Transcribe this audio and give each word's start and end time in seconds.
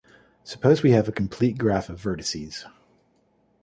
Suppose 0.43 0.81
we 0.81 0.93
have 0.93 1.07
a 1.07 1.11
complete 1.11 1.59
graph 1.59 1.87
on 1.87 1.95
vertices. 1.95 2.65